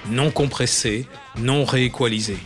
[0.09, 1.05] non compressé,
[1.37, 2.37] non rééqualisé.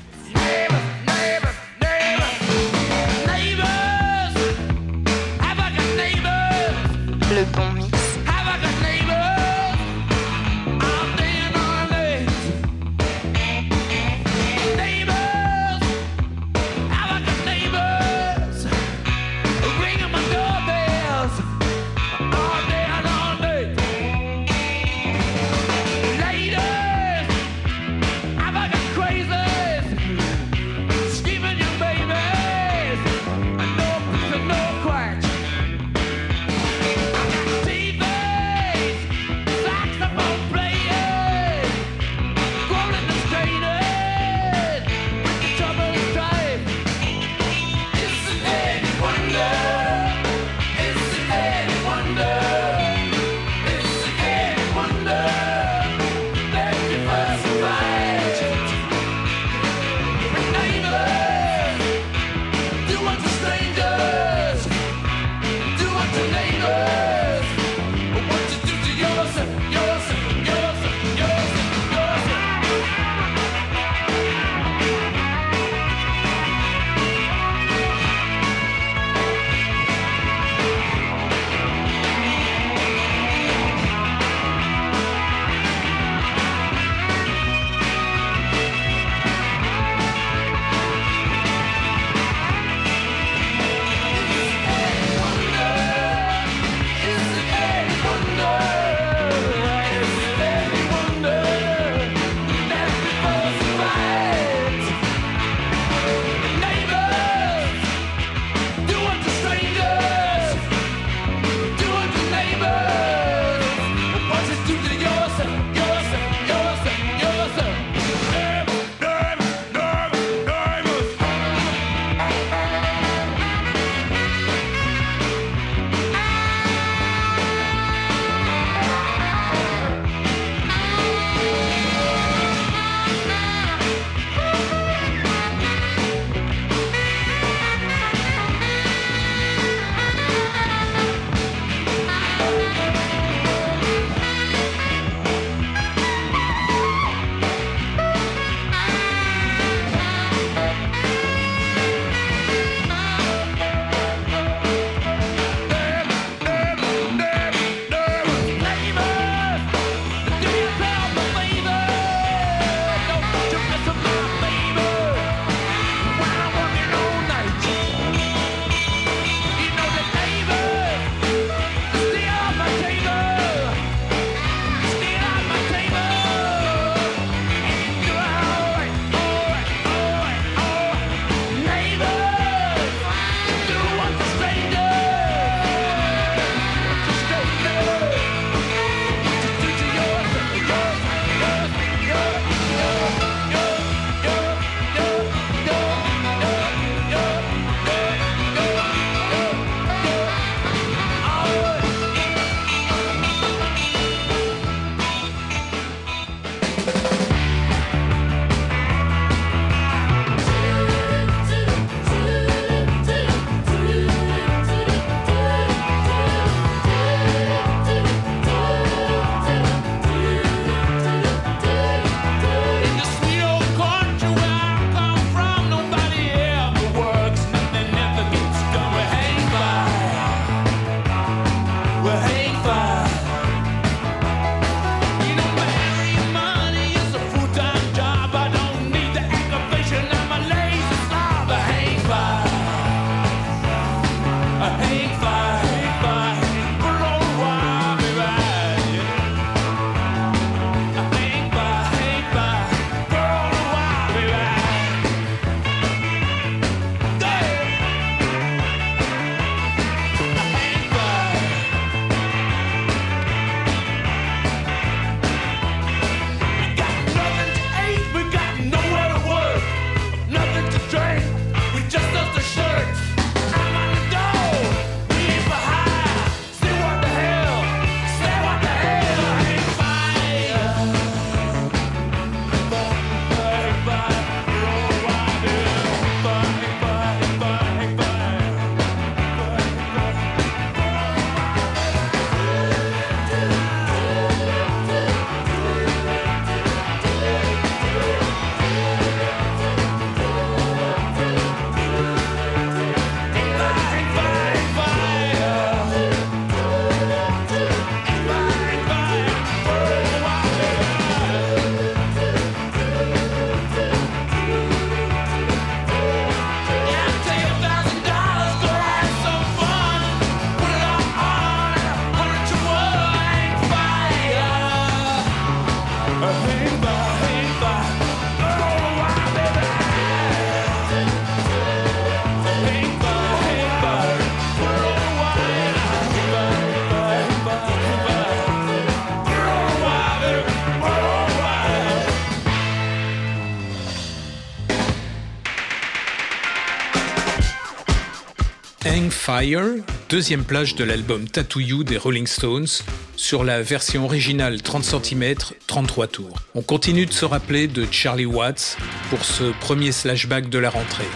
[349.42, 349.64] Fire,
[350.08, 352.68] deuxième plage de l'album Tattoo You des Rolling Stones,
[353.16, 355.34] sur la version originale 30 cm,
[355.66, 356.38] 33 tours.
[356.54, 358.78] On continue de se rappeler de Charlie Watts
[359.10, 361.08] pour ce premier slashback de la rentrée.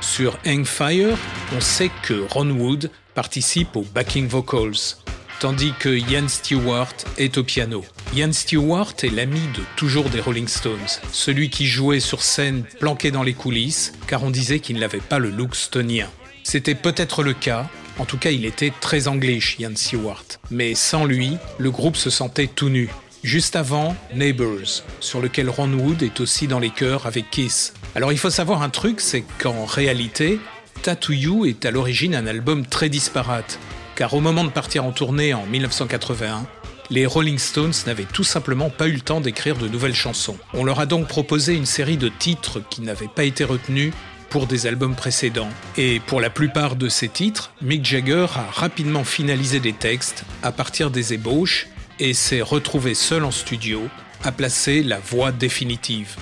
[0.00, 1.18] Sur Hang Fire,
[1.56, 4.94] on sait que Ron Wood participe aux backing vocals,
[5.40, 7.84] tandis que Ian Stewart est au piano.
[8.14, 10.78] Ian Stewart est l'ami de toujours des Rolling Stones,
[11.10, 15.18] celui qui jouait sur scène planqué dans les coulisses, car on disait qu'il n'avait pas
[15.18, 16.06] le look stonien.
[16.42, 17.68] C'était peut-être le cas,
[17.98, 20.24] en tout cas il était très anglais, Ian Stewart.
[20.50, 22.88] Mais sans lui, le groupe se sentait tout nu.
[23.22, 27.72] Juste avant, Neighbors, sur lequel Ron Wood est aussi dans les chœurs avec Kiss.
[27.94, 30.40] Alors il faut savoir un truc, c'est qu'en réalité,
[30.82, 33.60] Tattoo You est à l'origine un album très disparate,
[33.94, 36.44] car au moment de partir en tournée en 1981,
[36.90, 40.36] les Rolling Stones n'avaient tout simplement pas eu le temps d'écrire de nouvelles chansons.
[40.52, 43.94] On leur a donc proposé une série de titres qui n'avaient pas été retenus
[44.32, 45.50] pour des albums précédents.
[45.76, 50.52] Et pour la plupart de ces titres, Mick Jagger a rapidement finalisé des textes à
[50.52, 51.68] partir des ébauches
[52.00, 53.82] et s'est retrouvé seul en studio
[54.24, 56.16] à placer la voix définitive.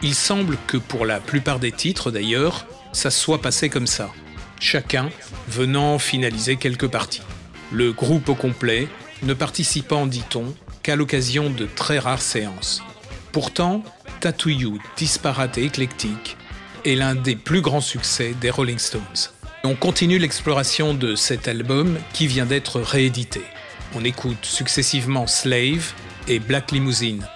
[0.00, 4.10] Il semble que pour la plupart des titres d'ailleurs, ça soit passé comme ça,
[4.60, 5.10] chacun
[5.48, 7.22] venant finaliser quelques parties.
[7.72, 8.86] Le groupe au complet
[9.24, 10.54] ne participant, dit-on,
[10.84, 12.84] qu'à l'occasion de très rares séances.
[13.32, 13.82] Pourtant,
[14.20, 16.36] Tattoo You, disparate et éclectique,
[16.86, 19.02] est l'un des plus grands succès des Rolling Stones.
[19.64, 23.42] On continue l'exploration de cet album qui vient d'être réédité.
[23.94, 25.92] On écoute successivement Slave
[26.28, 27.26] et Black Limousine.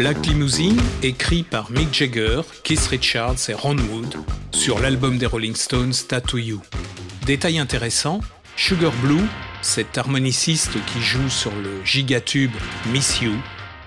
[0.00, 4.16] Black Limousine, écrit par Mick Jagger, Keith Richards et Ron Wood,
[4.50, 6.62] sur l'album des Rolling Stones Tattoo You.
[7.26, 8.22] Détail intéressant,
[8.56, 9.20] Sugar Blue,
[9.60, 12.54] cet harmoniciste qui joue sur le gigatube
[12.90, 13.34] Miss You,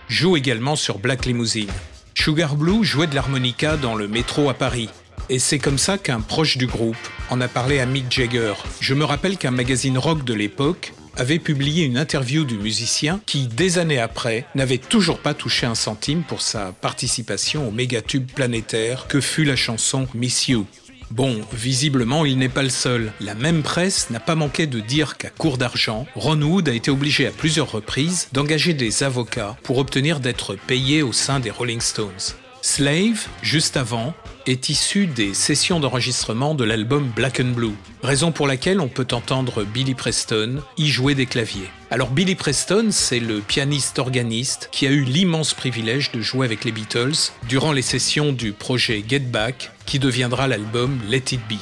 [0.07, 1.71] joue également sur Black Limousine.
[2.13, 4.89] Sugar Blue jouait de l'harmonica dans le métro à Paris.
[5.29, 6.95] Et c'est comme ça qu'un proche du groupe
[7.31, 8.53] en a parlé à Mick Jagger.
[8.81, 13.47] Je me rappelle qu'un magazine rock de l'époque avait publié une interview du musicien qui,
[13.47, 19.07] des années après, n'avait toujours pas touché un centime pour sa participation au mégatube planétaire
[19.07, 20.65] que fut la chanson Miss You.
[21.11, 23.11] Bon, visiblement, il n'est pas le seul.
[23.19, 26.89] La même presse n'a pas manqué de dire qu'à court d'argent, Ron Wood a été
[26.89, 31.81] obligé à plusieurs reprises d'engager des avocats pour obtenir d'être payé au sein des Rolling
[31.81, 32.33] Stones.
[32.65, 34.13] Slave, juste avant,
[34.47, 39.09] est issu des sessions d'enregistrement de l'album Black and Blue, raison pour laquelle on peut
[39.11, 41.69] entendre Billy Preston y jouer des claviers.
[41.91, 46.63] Alors Billy Preston, c'est le pianiste organiste qui a eu l'immense privilège de jouer avec
[46.63, 51.59] les Beatles durant les sessions du projet Get Back qui deviendra l'album Let It Be.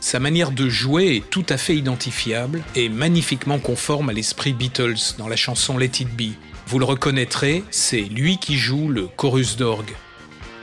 [0.00, 5.16] Sa manière de jouer est tout à fait identifiable et magnifiquement conforme à l'esprit Beatles
[5.16, 6.34] dans la chanson Let It Be.
[6.66, 9.94] Vous le reconnaîtrez, c'est lui qui joue le chorus d'orgue.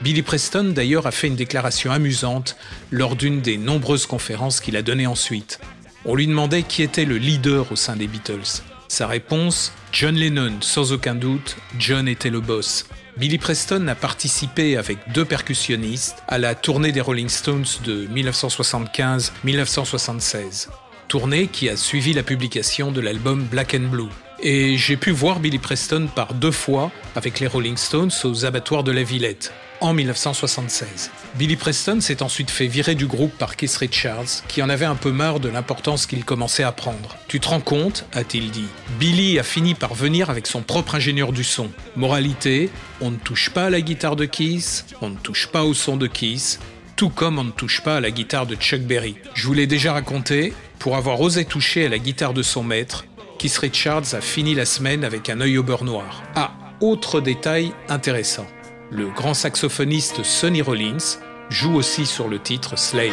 [0.02, 2.56] Billy Preston d'ailleurs a fait une déclaration amusante
[2.90, 5.60] lors d'une des nombreuses conférences qu'il a données ensuite.
[6.06, 8.62] On lui demandait qui était le leader au sein des Beatles.
[8.88, 12.86] Sa réponse John Lennon, sans aucun doute, John était le boss.
[13.18, 20.68] Billy Preston a participé avec deux percussionnistes à la tournée des Rolling Stones de 1975-1976.
[21.08, 24.08] Tournée qui a suivi la publication de l'album Black and Blue.
[24.42, 28.84] Et j'ai pu voir Billy Preston par deux fois avec les Rolling Stones aux abattoirs
[28.84, 31.10] de la Villette en 1976.
[31.36, 34.94] Billy Preston s'est ensuite fait virer du groupe par Keith Richards, qui en avait un
[34.94, 37.16] peu marre de l'importance qu'il commençait à prendre.
[37.28, 38.04] Tu te rends compte?
[38.12, 38.68] a-t-il dit.
[38.98, 41.70] Billy a fini par venir avec son propre ingénieur du son.
[41.96, 45.74] Moralité, on ne touche pas à la guitare de Keith, on ne touche pas au
[45.74, 46.60] son de Keith,
[46.96, 49.16] tout comme on ne touche pas à la guitare de Chuck Berry.
[49.34, 53.04] Je vous l'ai déjà raconté, pour avoir osé toucher à la guitare de son maître,
[53.38, 56.22] Keith Richards a fini la semaine avec un œil au beurre noir.
[56.34, 58.46] Ah, autre détail intéressant.
[58.92, 63.12] Le grand saxophoniste Sonny Rollins joue aussi sur le titre Slave.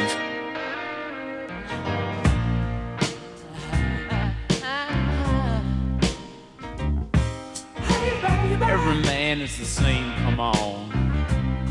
[8.60, 10.90] Every man is the same, come on.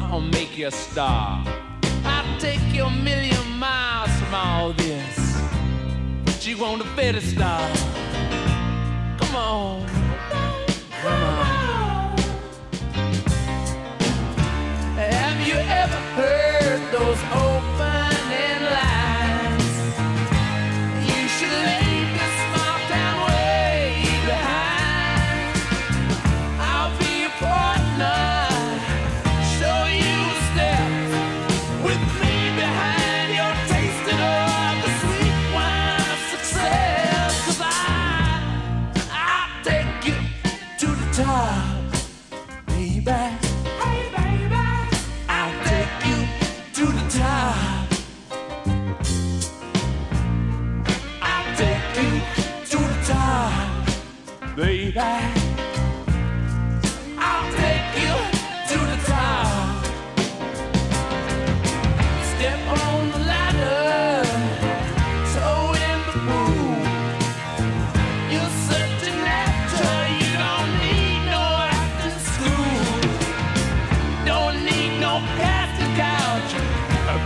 [0.01, 1.43] I'll make you a star.
[2.05, 5.37] I'll take you a million miles from all this.
[6.25, 7.61] But you want a better star.
[9.19, 9.87] Come on.
[11.03, 11.46] Come on.
[15.89, 17.56] never heard those old.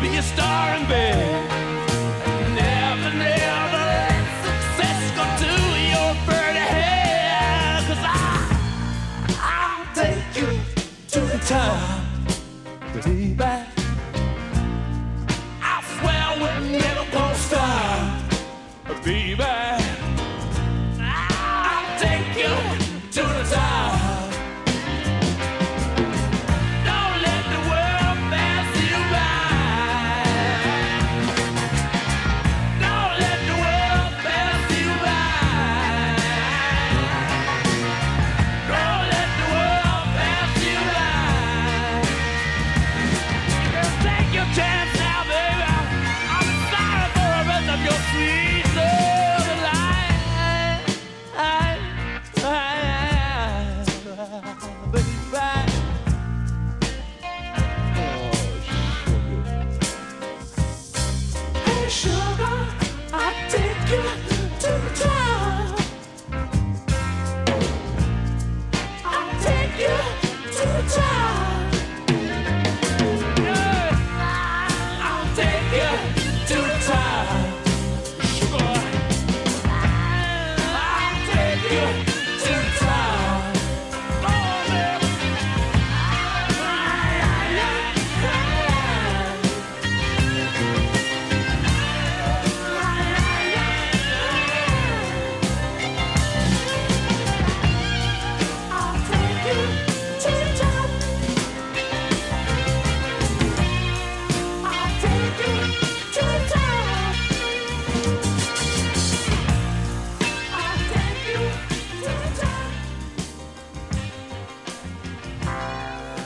[0.01, 1.40] be a star in bed.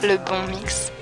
[0.07, 0.94] le bon mix.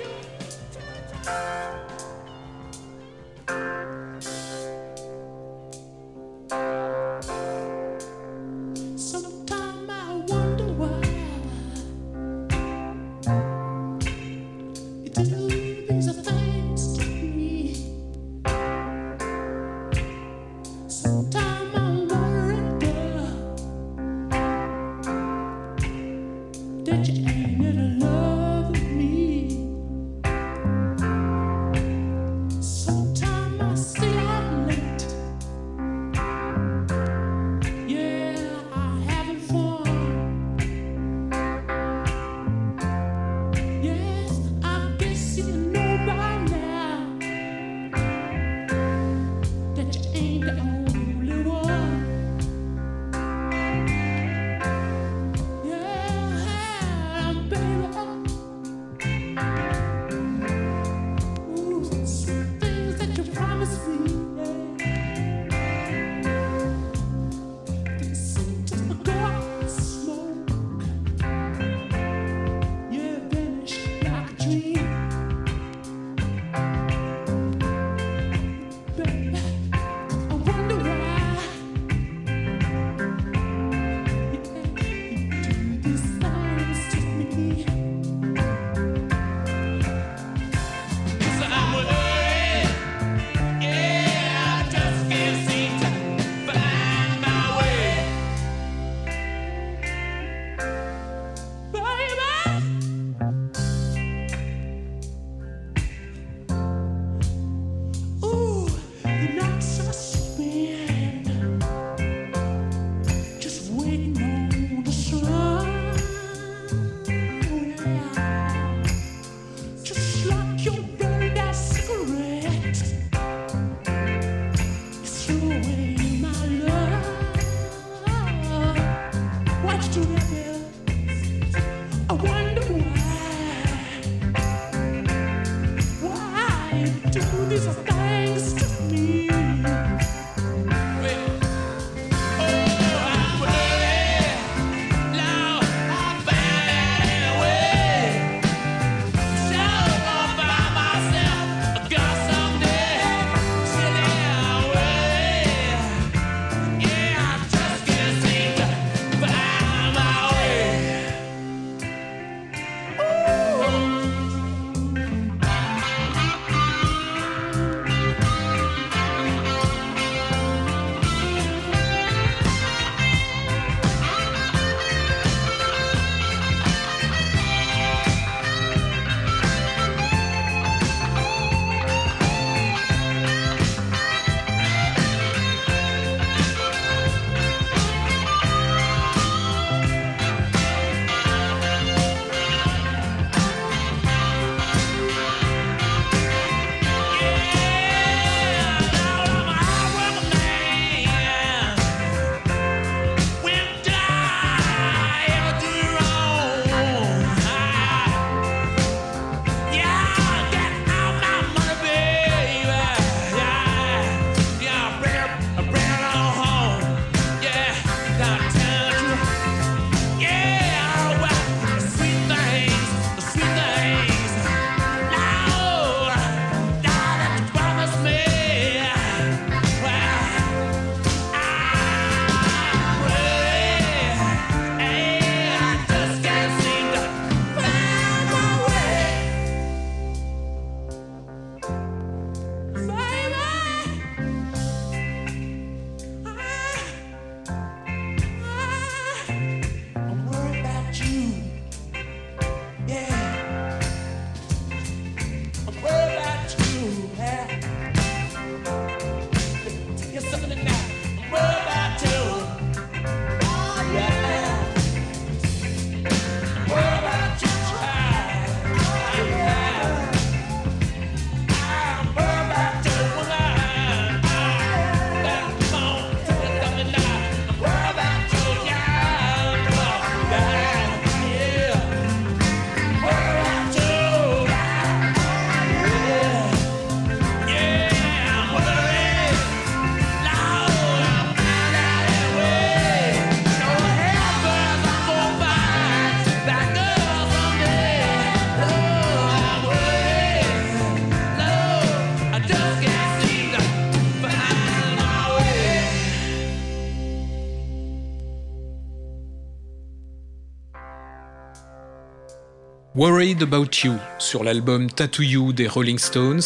[313.05, 316.39] Worried About You sur l'album Tattoo You des Rolling Stones,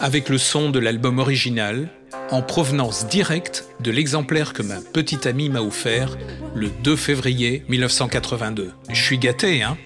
[0.00, 1.88] avec le son de l'album original,
[2.32, 6.18] en provenance directe de l'exemplaire que ma petite amie m'a offert
[6.52, 8.72] le 2 février 1982.
[8.92, 9.78] Je suis gâté, hein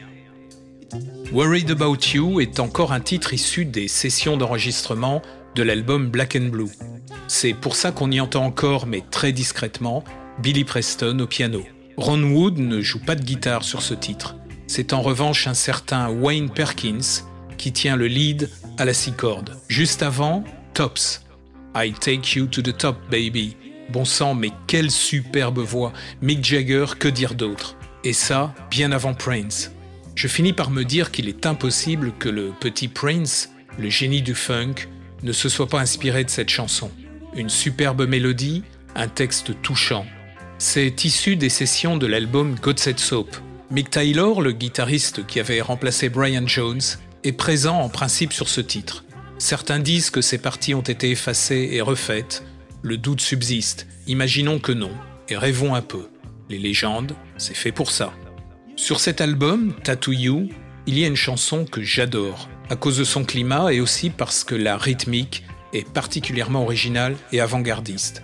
[1.30, 5.20] Worried About You est encore un titre issu des sessions d'enregistrement
[5.54, 6.70] de l'album Black and Blue.
[7.28, 10.02] C'est pour ça qu'on y entend encore, mais très discrètement,
[10.38, 11.62] Billy Preston au piano.
[11.98, 14.36] Ron Wood ne joue pas de guitare sur ce titre.
[14.66, 17.22] C'est en revanche un certain Wayne Perkins
[17.58, 19.56] qui tient le lead à la six cordes.
[19.68, 21.22] Juste avant, Tops.
[21.76, 23.56] I take you to the top, baby.
[23.90, 25.92] Bon sang, mais quelle superbe voix.
[26.22, 27.76] Mick Jagger, que dire d'autre?
[28.02, 29.70] Et ça, bien avant Prince.
[30.14, 34.34] Je finis par me dire qu'il est impossible que le petit Prince, le génie du
[34.34, 34.74] funk,
[35.22, 36.90] ne se soit pas inspiré de cette chanson.
[37.34, 38.62] Une superbe mélodie,
[38.94, 40.06] un texte touchant.
[40.58, 43.36] C'est issu des sessions de l'album God Set Soap,
[43.74, 46.80] Mick Taylor, le guitariste qui avait remplacé Brian Jones,
[47.24, 49.04] est présent en principe sur ce titre.
[49.38, 52.44] Certains disent que ces parties ont été effacées et refaites.
[52.82, 53.88] Le doute subsiste.
[54.06, 54.92] Imaginons que non,
[55.28, 56.06] et rêvons un peu.
[56.48, 58.12] Les légendes, c'est fait pour ça.
[58.76, 60.50] Sur cet album, Tattoo You,
[60.86, 64.44] il y a une chanson que j'adore, à cause de son climat et aussi parce
[64.44, 68.22] que la rythmique est particulièrement originale et avant-gardiste.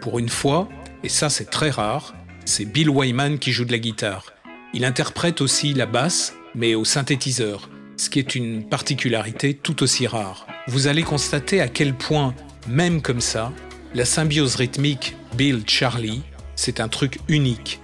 [0.00, 0.70] Pour une fois,
[1.04, 2.14] et ça c'est très rare,
[2.46, 4.32] c'est Bill Wyman qui joue de la guitare.
[4.76, 10.06] Il interprète aussi la basse, mais au synthétiseur, ce qui est une particularité tout aussi
[10.06, 10.46] rare.
[10.68, 12.34] Vous allez constater à quel point,
[12.68, 13.54] même comme ça,
[13.94, 16.20] la symbiose rythmique Bill-Charlie,
[16.56, 17.80] c'est un truc unique,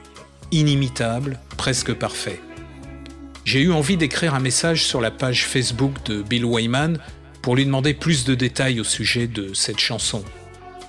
[0.51, 2.43] inimitable, presque parfait.
[3.47, 6.99] J'ai eu envie d'écrire un message sur la page Facebook de Bill Wyman
[7.41, 10.23] pour lui demander plus de détails au sujet de cette chanson.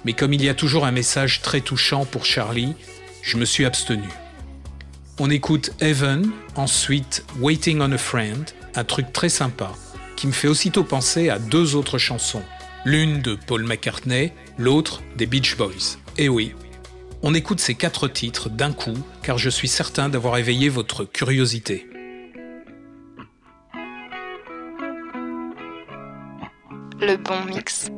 [0.03, 2.73] Mais comme il y a toujours un message très touchant pour Charlie,
[3.21, 4.09] je me suis abstenu.
[5.19, 9.71] On écoute Heaven, ensuite Waiting on a Friend, un truc très sympa,
[10.15, 12.41] qui me fait aussitôt penser à deux autres chansons,
[12.83, 15.97] L'une de Paul McCartney, l'autre des Beach Boys.
[16.17, 16.53] Et oui,
[17.21, 21.87] on écoute ces quatre titres d'un coup car je suis certain d'avoir éveillé votre curiosité.
[26.99, 27.89] Le bon mix.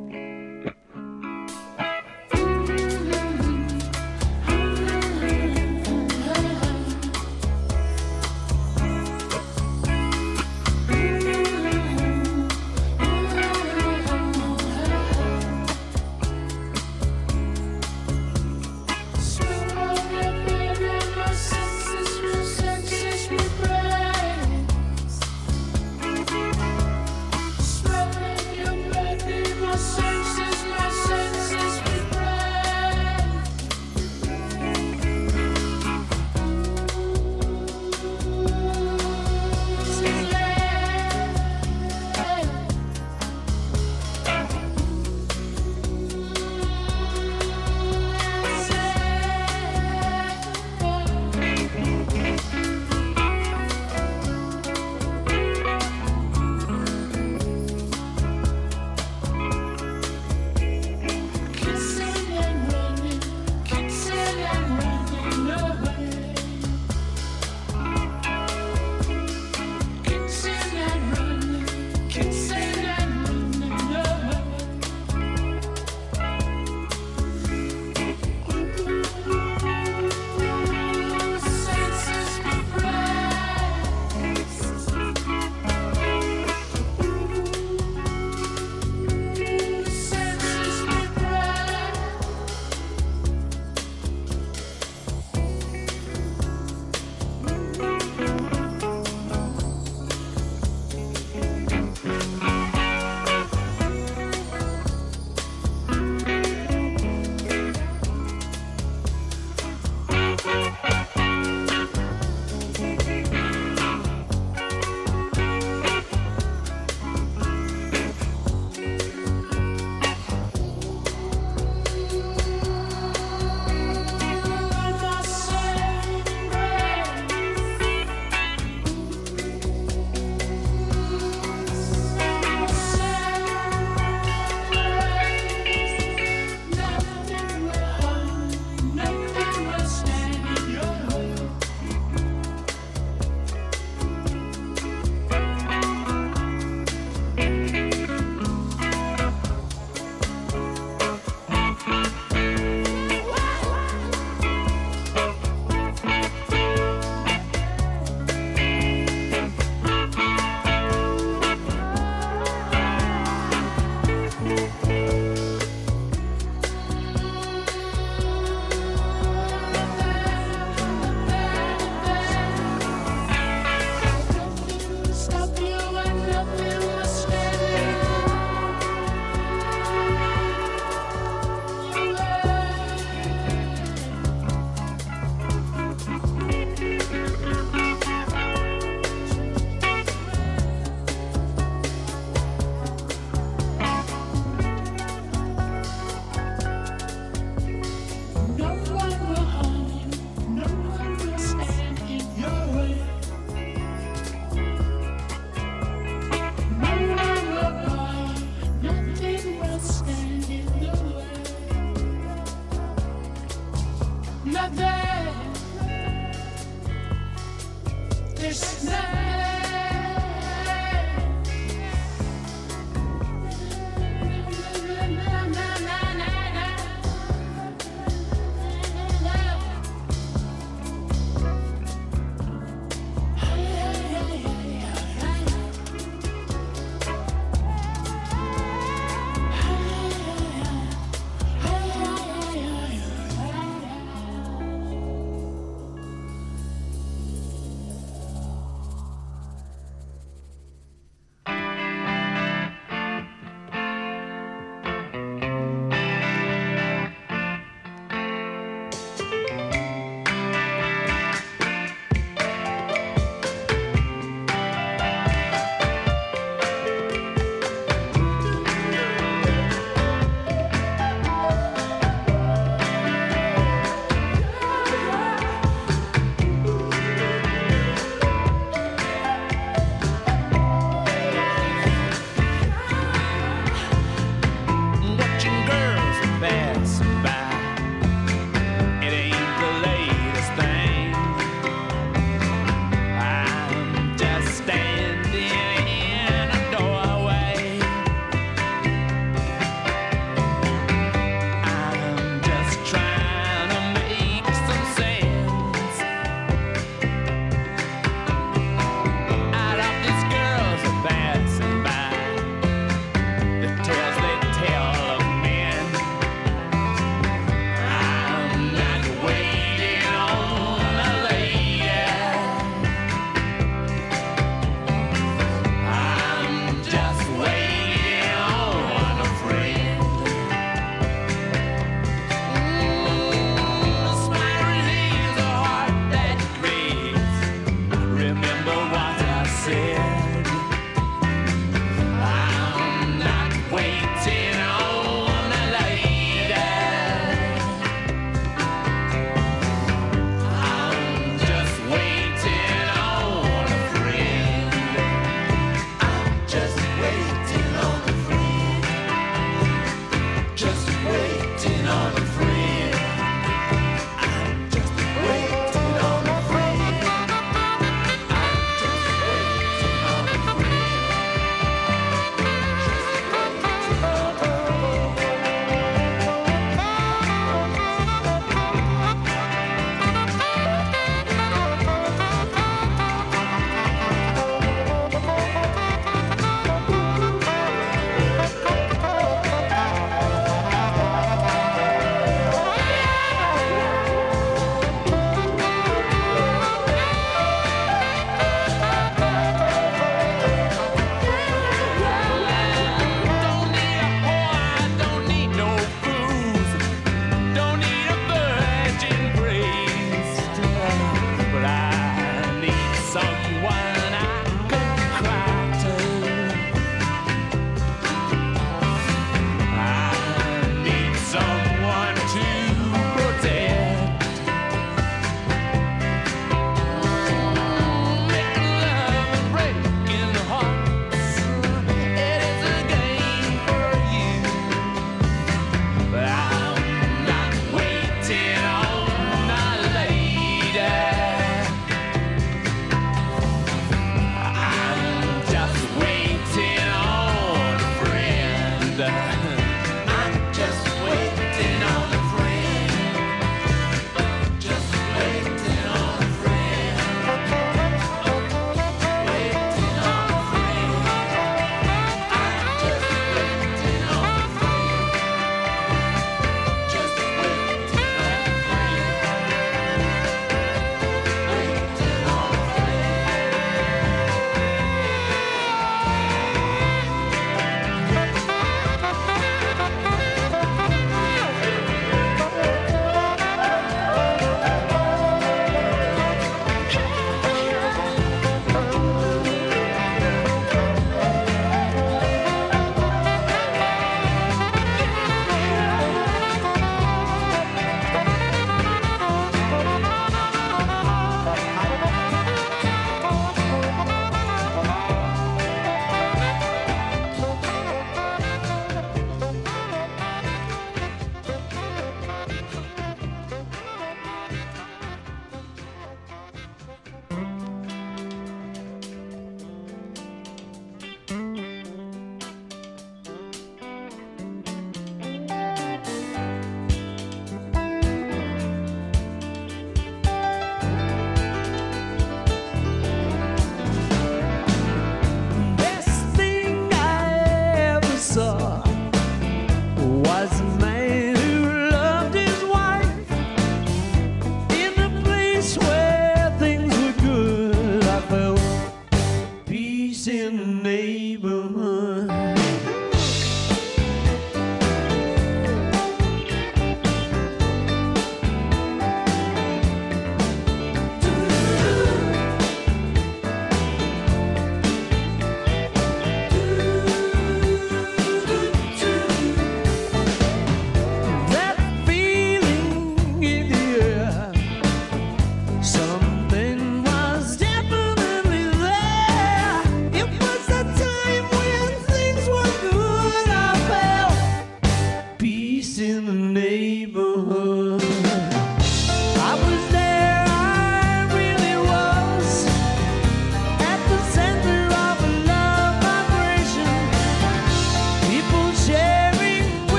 [448.98, 449.44] Uh,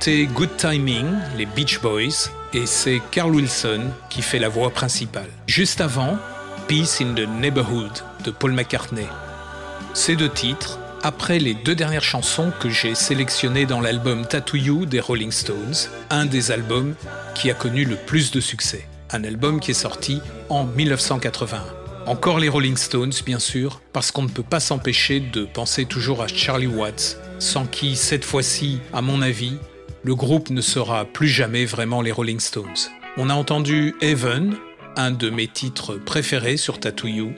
[0.00, 5.28] D'écouter Good Timing, les Beach Boys, et c'est Carl Wilson qui fait la voix principale.
[5.46, 6.16] Juste avant,
[6.68, 7.90] Peace in the Neighborhood
[8.24, 9.06] de Paul McCartney.
[9.92, 14.86] Ces deux titres, après les deux dernières chansons que j'ai sélectionnées dans l'album Tattoo You
[14.86, 15.74] des Rolling Stones,
[16.08, 16.94] un des albums
[17.34, 18.88] qui a connu le plus de succès.
[19.10, 21.62] Un album qui est sorti en 1981.
[22.06, 26.22] Encore les Rolling Stones, bien sûr, parce qu'on ne peut pas s'empêcher de penser toujours
[26.22, 29.58] à Charlie Watts, sans qui, cette fois-ci, à mon avis,
[30.02, 32.88] le groupe ne sera plus jamais vraiment les Rolling Stones.
[33.16, 34.56] On a entendu Heaven,
[34.96, 37.32] un de mes titres préférés sur Tattoo You,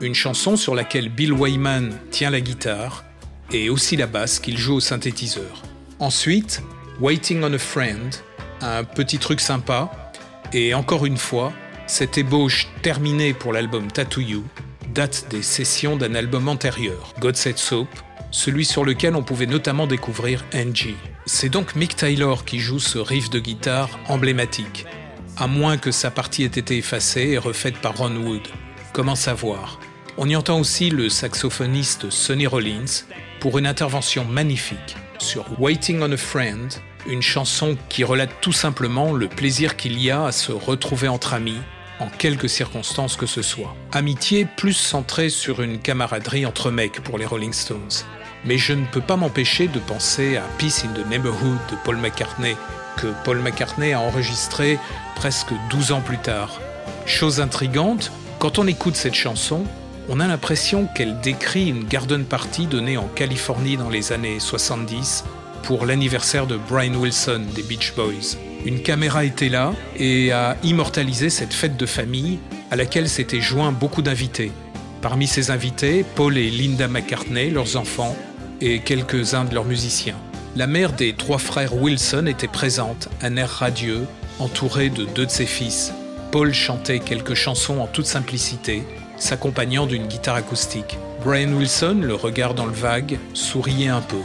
[0.00, 3.04] une chanson sur laquelle Bill Wyman tient la guitare
[3.50, 5.62] et aussi la basse qu'il joue au synthétiseur.
[6.00, 6.62] Ensuite,
[7.00, 8.14] Waiting on a Friend,
[8.60, 10.12] un petit truc sympa,
[10.52, 11.52] et encore une fois,
[11.86, 14.44] cette ébauche terminée pour l'album Tattoo You
[14.92, 17.88] date des sessions d'un album antérieur, God Said Soap,
[18.32, 20.96] celui sur lequel on pouvait notamment découvrir Angie.
[21.26, 24.86] C'est donc Mick Taylor qui joue ce riff de guitare emblématique,
[25.36, 28.48] à moins que sa partie ait été effacée et refaite par Ron Wood.
[28.92, 29.78] Comment savoir?
[30.18, 33.04] On y entend aussi le saxophoniste Sonny Rollins
[33.38, 36.68] pour une intervention magnifique sur Waiting on a Friend,
[37.06, 41.34] une chanson qui relate tout simplement le plaisir qu'il y a à se retrouver entre
[41.34, 41.60] amis,
[42.00, 43.76] en quelque circonstances que ce soit.
[43.92, 48.04] Amitié plus centrée sur une camaraderie entre mecs pour les Rolling Stones.
[48.44, 51.96] Mais je ne peux pas m'empêcher de penser à Peace in the Neighborhood de Paul
[51.96, 52.56] McCartney,
[52.96, 54.78] que Paul McCartney a enregistré
[55.14, 56.60] presque 12 ans plus tard.
[57.06, 59.64] Chose intrigante, quand on écoute cette chanson,
[60.08, 65.24] on a l'impression qu'elle décrit une garden party donnée en Californie dans les années 70
[65.62, 68.36] pour l'anniversaire de Brian Wilson des Beach Boys.
[68.64, 72.40] Une caméra était là et a immortalisé cette fête de famille
[72.72, 74.50] à laquelle s'étaient joints beaucoup d'invités.
[75.00, 78.16] Parmi ces invités, Paul et Linda McCartney, leurs enfants,
[78.62, 80.14] et quelques-uns de leurs musiciens.
[80.54, 84.06] La mère des trois frères Wilson était présente, un air radieux,
[84.38, 85.92] entourée de deux de ses fils.
[86.30, 88.84] Paul chantait quelques chansons en toute simplicité,
[89.16, 90.96] s'accompagnant d'une guitare acoustique.
[91.24, 94.20] Brian Wilson, le regard dans le vague, souriait un peu.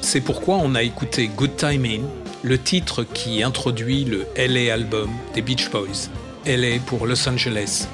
[0.00, 2.02] C'est pourquoi on a écouté Good Timing,
[2.42, 6.10] le titre qui introduit le LA album des Beach Boys.
[6.44, 7.86] LA pour Los Angeles.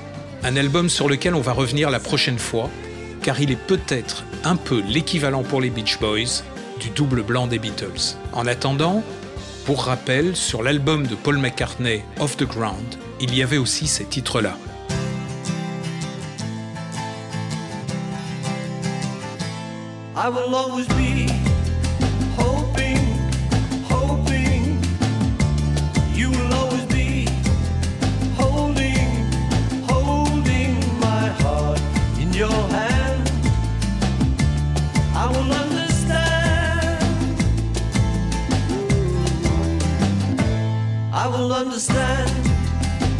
[0.43, 2.71] Un album sur lequel on va revenir la prochaine fois,
[3.23, 6.43] car il est peut-être un peu l'équivalent pour les Beach Boys
[6.81, 8.17] du double blanc des Beatles.
[8.33, 9.03] En attendant,
[9.65, 14.05] pour rappel, sur l'album de Paul McCartney, Off the Ground, il y avait aussi ces
[14.05, 14.57] titres-là.
[41.23, 42.29] I will understand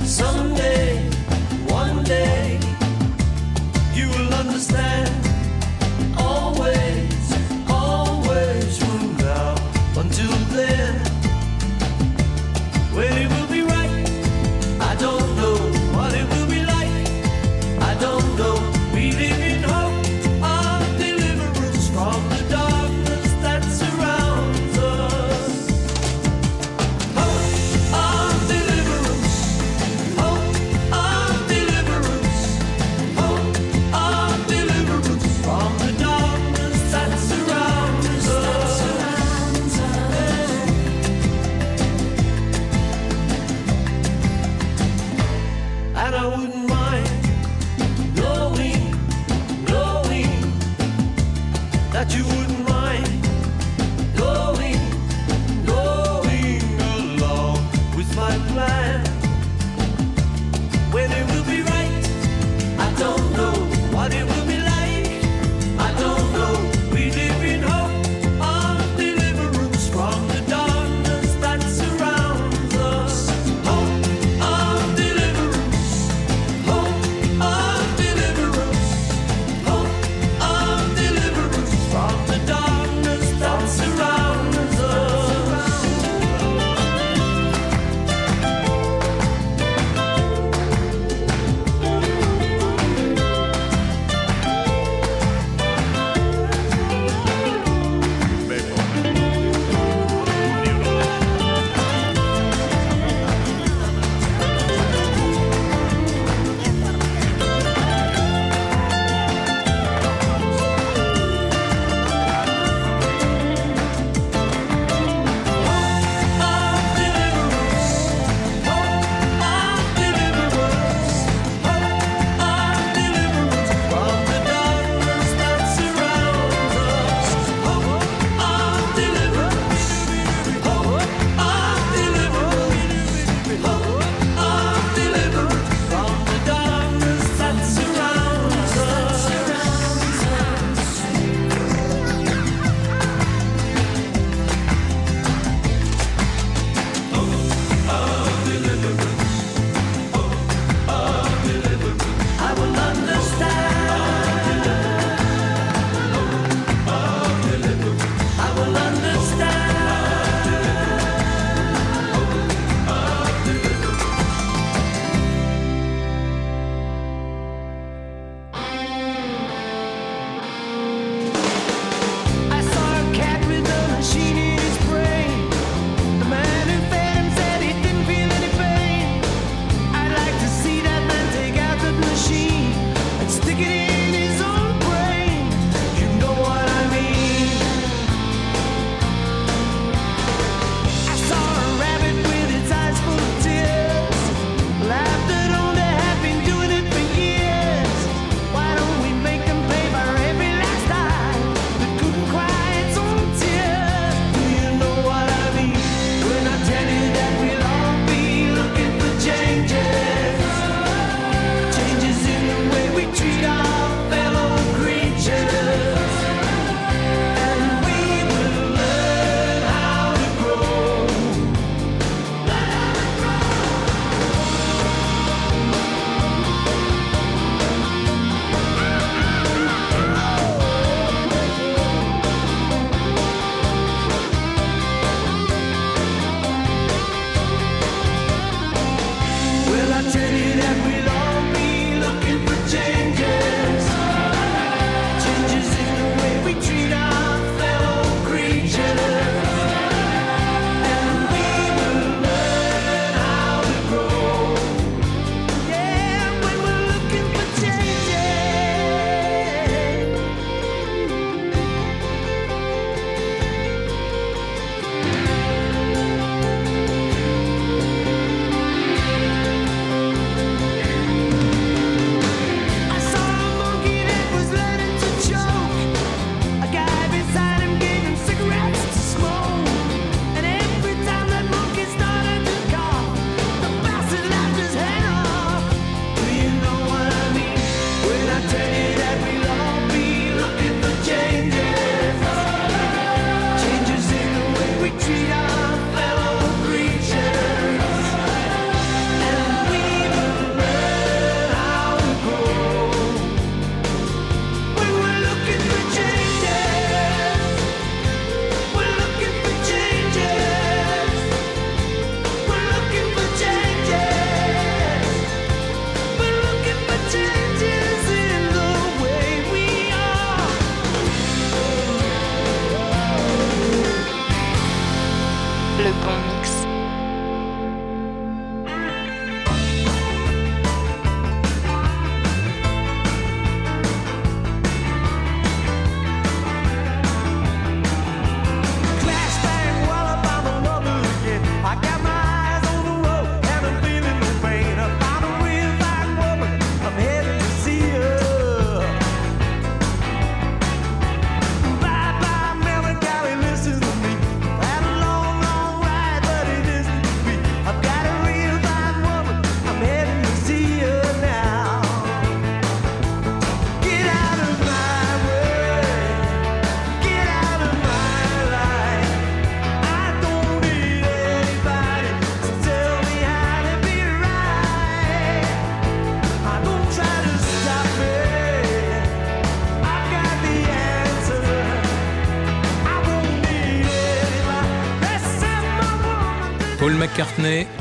[0.05, 1.09] someday,
[1.69, 2.59] one day.
[3.95, 5.12] You will understand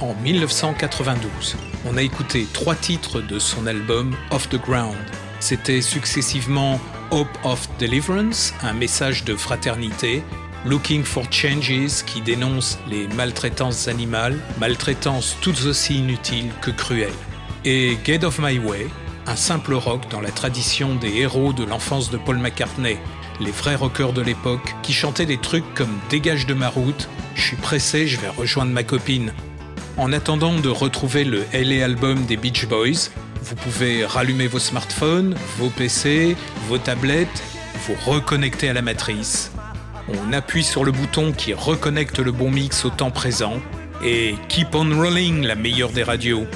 [0.01, 1.55] en 1992.
[1.85, 4.97] On a écouté trois titres de son album Off the Ground.
[5.39, 6.79] C'était successivement
[7.11, 10.23] Hope of Deliverance, un message de fraternité,
[10.65, 17.09] Looking for Changes qui dénonce les maltraitances animales, maltraitances toutes aussi inutiles que cruelles,
[17.65, 18.87] et Get of My Way,
[19.27, 22.97] un simple rock dans la tradition des héros de l'enfance de Paul McCartney,
[23.39, 27.41] les vrais rockers de l'époque qui chantaient des trucs comme Dégage de ma route, je
[27.41, 29.33] suis pressé, je vais rejoindre ma copine.
[29.97, 33.09] En attendant de retrouver le LA album des Beach Boys,
[33.43, 36.35] vous pouvez rallumer vos smartphones, vos PC,
[36.67, 37.43] vos tablettes,
[37.85, 39.51] vous reconnecter à la matrice.
[40.07, 43.59] On appuie sur le bouton qui reconnecte le bon mix au temps présent
[44.03, 46.47] et Keep on Rolling, la meilleure des radios.